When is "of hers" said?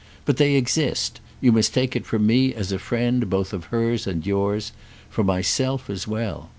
3.53-4.07